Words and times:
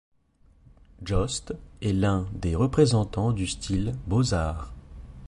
Jost 1.03 1.53
est 1.83 1.93
l'un 1.93 2.27
des 2.33 2.55
représentants 2.55 3.31
du 3.33 3.45
style 3.45 3.93
Beaux-Arts. 4.07 4.73